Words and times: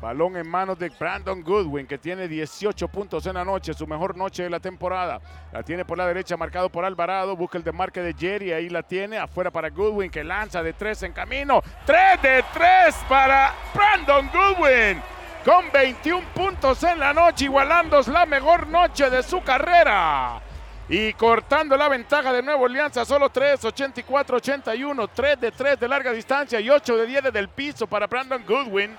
Balón 0.00 0.36
en 0.36 0.48
manos 0.48 0.78
de 0.78 0.90
Brandon 0.90 1.42
Goodwin, 1.42 1.86
que 1.86 1.98
tiene 1.98 2.28
18 2.28 2.86
puntos 2.86 3.26
en 3.26 3.34
la 3.34 3.44
noche, 3.44 3.74
su 3.74 3.84
mejor 3.84 4.16
noche 4.16 4.44
de 4.44 4.50
la 4.50 4.60
temporada. 4.60 5.20
La 5.52 5.64
tiene 5.64 5.84
por 5.84 5.98
la 5.98 6.06
derecha, 6.06 6.36
marcado 6.36 6.68
por 6.70 6.84
Alvarado. 6.84 7.34
Busca 7.34 7.58
el 7.58 7.64
desmarque 7.64 8.00
de 8.00 8.14
Jerry, 8.14 8.52
ahí 8.52 8.68
la 8.68 8.84
tiene. 8.84 9.18
Afuera 9.18 9.50
para 9.50 9.70
Goodwin, 9.70 10.10
que 10.10 10.22
lanza 10.22 10.62
de 10.62 10.72
tres 10.72 11.02
en 11.02 11.12
camino. 11.12 11.60
¡Tres 11.84 12.22
de 12.22 12.44
tres 12.54 12.94
para 13.08 13.52
Brandon 13.74 14.30
Goodwin! 14.32 15.02
Con 15.44 15.70
21 15.72 16.28
puntos 16.34 16.82
en 16.84 17.00
la 17.00 17.12
noche, 17.12 17.46
igualando 17.46 18.00
la 18.02 18.26
mejor 18.26 18.68
noche 18.68 19.10
de 19.10 19.22
su 19.22 19.42
carrera. 19.42 20.40
Y 20.88 21.12
cortando 21.14 21.76
la 21.76 21.88
ventaja 21.88 22.32
de 22.32 22.42
Nuevo 22.42 22.66
Alianza, 22.66 23.04
solo 23.04 23.30
3, 23.30 23.64
84, 23.64 24.36
81, 24.36 25.08
3 25.08 25.40
de 25.40 25.50
3 25.50 25.80
de 25.80 25.88
larga 25.88 26.12
distancia 26.12 26.60
y 26.60 26.70
8 26.70 26.96
de 26.96 27.06
10 27.06 27.24
desde 27.24 27.38
el 27.38 27.48
piso 27.48 27.86
para 27.86 28.06
Brandon 28.06 28.42
Goodwin. 28.46 28.96